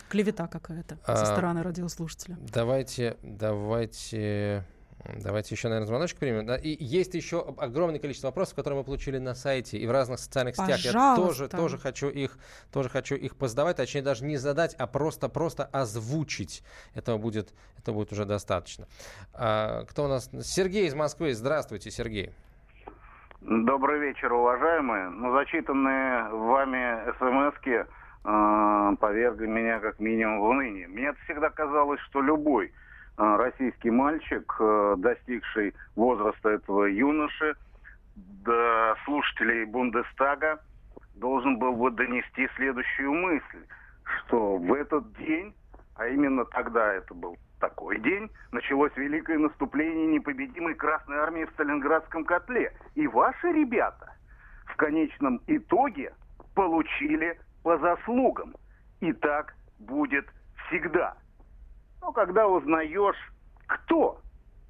[0.08, 2.38] Клевета какая-то А, со стороны радиослушателя.
[2.52, 4.64] Давайте, давайте,
[5.14, 6.50] давайте еще, наверное, звоночек примем.
[6.54, 10.56] И есть еще огромное количество вопросов, которые мы получили на сайте и в разных социальных
[10.56, 10.78] сетях.
[10.78, 11.56] Я тоже, Пожалуйста.
[11.56, 12.38] тоже хочу их,
[12.72, 16.62] тоже хочу их позадавать, точнее даже не задать, а просто, просто озвучить.
[16.94, 18.86] Этого будет, это будет уже достаточно.
[19.32, 20.30] А, кто у нас?
[20.42, 21.34] Сергей из Москвы.
[21.34, 22.32] Здравствуйте, Сергей.
[23.40, 25.08] Добрый вечер, уважаемые.
[25.10, 30.88] Ну, зачитанные вами смс э, повергли меня как минимум в уныние.
[30.88, 32.72] Мне всегда казалось, что любой
[33.16, 37.54] российский мальчик, э, достигший возраста этого юноши,
[38.16, 40.60] до слушателей Бундестага,
[41.14, 43.66] должен был бы донести следующую мысль,
[44.04, 45.54] что в этот день,
[45.96, 52.24] а именно тогда это был такой день началось великое наступление непобедимой Красной Армии в Сталинградском
[52.24, 52.72] котле.
[52.94, 54.12] И ваши ребята
[54.66, 56.14] в конечном итоге
[56.54, 58.54] получили по заслугам.
[59.00, 60.26] И так будет
[60.66, 61.16] всегда.
[62.06, 63.16] Но когда узнаешь,
[63.66, 64.20] кто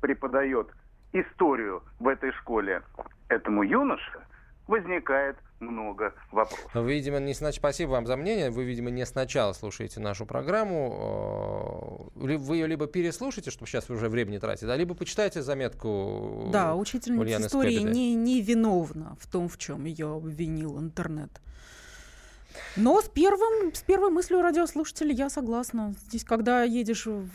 [0.00, 0.68] преподает
[1.12, 2.82] историю в этой школе
[3.28, 4.20] этому юноше,
[4.66, 6.70] возникает много вопросов.
[6.72, 7.56] Вы, видимо, не снач...
[7.56, 8.50] Спасибо вам за мнение.
[8.50, 12.10] Вы, видимо, не сначала слушаете нашу программу.
[12.14, 16.74] Э, вы ее либо переслушаете, чтобы сейчас уже времени тратить, да, либо почитайте заметку Да,
[16.74, 17.90] учительница Ульяны истории Скобиды.
[17.90, 21.42] не, не виновна в том, в чем ее обвинил интернет.
[22.76, 25.94] Но с, первым, с первой мыслью радиослушателя я согласна.
[26.08, 27.28] Здесь, когда едешь в-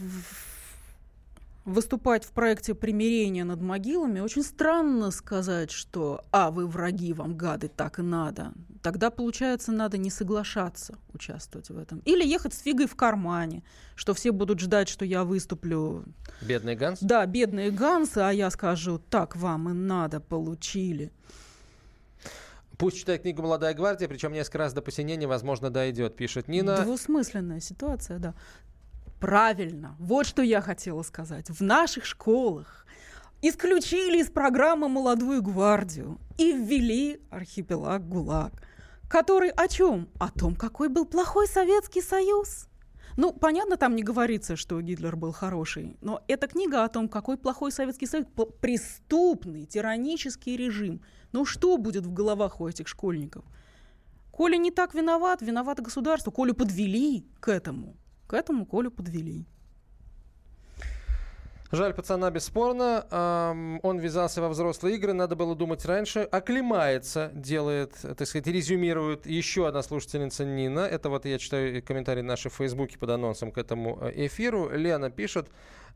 [1.65, 7.67] выступать в проекте примирения над могилами, очень странно сказать, что «а, вы враги, вам гады,
[7.67, 8.51] так и надо».
[8.81, 11.99] Тогда, получается, надо не соглашаться участвовать в этом.
[11.99, 13.61] Или ехать с фигой в кармане,
[13.95, 16.03] что все будут ждать, что я выступлю
[16.41, 16.97] Бедный Ганс.
[17.01, 21.11] да, бедные гансы, а я скажу, так вам и надо, получили.
[22.81, 26.81] Пусть читает книгу «Молодая гвардия», причем несколько раз до посинения, возможно, дойдет, пишет Нина.
[26.81, 28.33] Двусмысленная ситуация, да.
[29.19, 29.95] Правильно.
[29.99, 31.51] Вот что я хотела сказать.
[31.51, 32.87] В наших школах
[33.43, 38.53] исключили из программы «Молодую гвардию» и ввели архипелаг ГУЛАГ,
[39.07, 40.09] который о чем?
[40.19, 42.67] О том, какой был плохой Советский Союз.
[43.15, 47.37] Ну, понятно, там не говорится, что Гитлер был хороший, но эта книга о том, какой
[47.37, 48.25] плохой Советский Союз,
[48.59, 51.03] преступный, тиранический режим.
[51.33, 53.43] Ну, что будет в головах у этих школьников?
[54.31, 56.31] Коля не так виноват, виновато государство.
[56.31, 57.95] Колю подвели к этому.
[58.27, 59.45] К этому Колю подвели.
[61.71, 63.05] Жаль пацана, бесспорно.
[63.11, 66.19] Ам, он ввязался во взрослые игры, надо было думать раньше.
[66.19, 70.81] Оклемается, делает, так сказать, резюмирует еще одна слушательница Нина.
[70.81, 74.69] Это вот я читаю комментарии наши в Фейсбуке под анонсом к этому э, эфиру.
[74.69, 75.47] Лена пишет,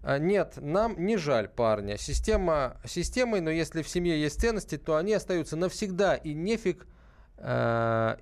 [0.01, 1.97] «А, нет, нам не жаль парня.
[1.97, 6.15] Система системой, но если в семье есть ценности, то они остаются навсегда.
[6.15, 6.87] И нефиг...
[7.37, 8.15] э,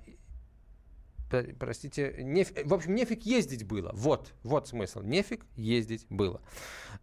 [1.58, 3.90] Простите, неф- в общем, нефиг ездить было.
[3.94, 5.00] Вот, вот смысл.
[5.00, 6.40] Нефиг ездить было.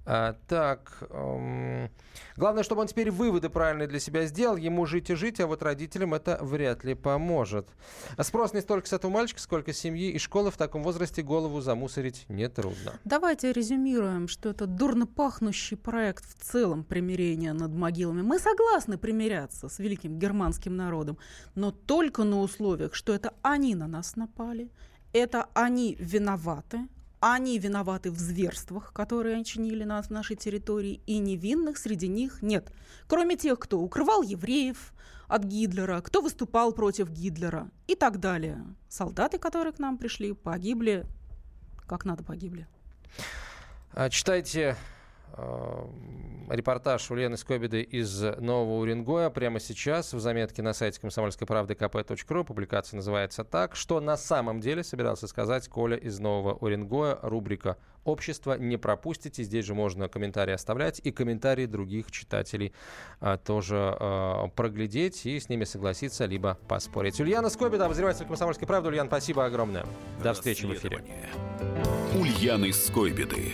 [0.05, 1.89] А, так, эм,
[2.37, 4.55] главное, чтобы он теперь выводы правильные для себя сделал.
[4.55, 7.67] Ему жить и жить, а вот родителям это вряд ли поможет.
[8.19, 10.51] Спрос не столько с этого мальчика, сколько семьи и школы.
[10.51, 12.93] В таком возрасте голову замусорить нетрудно.
[13.03, 18.21] Давайте резюмируем, что это дурно пахнущий проект в целом примирения над могилами.
[18.21, 21.17] Мы согласны примиряться с великим германским народом,
[21.55, 24.69] но только на условиях, что это они на нас напали,
[25.13, 26.87] это они виноваты,
[27.19, 32.71] они виноваты в зверствах, которые они чинили на нашей территории, и невинных среди них нет.
[33.07, 34.93] Кроме тех, кто укрывал евреев
[35.27, 38.65] от Гитлера, кто выступал против Гитлера и так далее.
[38.89, 41.05] Солдаты, которые к нам пришли, погибли,
[41.87, 42.67] как надо погибли.
[43.93, 44.75] А, Читайте э,
[46.49, 51.73] репортаж у Лены Скобиды из Нового Уренгоя прямо сейчас в заметке на сайте комсомольской правды
[51.73, 52.43] kp.ru.
[52.43, 53.75] Публикация называется так.
[53.75, 57.17] Что на самом деле собирался сказать Коля из Нового Уренгоя.
[57.21, 58.57] Рубрика «Общество».
[58.57, 59.43] Не пропустите.
[59.43, 62.73] Здесь же можно комментарии оставлять и комментарии других читателей
[63.19, 67.19] а, тоже а, проглядеть и с ними согласиться, либо поспорить.
[67.19, 68.89] Ульяна Скобида, обозреватель комсомольской правды.
[68.89, 69.85] Ульян, спасибо огромное.
[70.23, 71.03] До встречи в эфире.
[72.13, 73.53] Ульяны Скойбеды.